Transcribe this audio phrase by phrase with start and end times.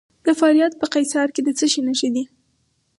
[0.25, 2.23] د فاریاب په قیصار کې د څه شي نښې دي؟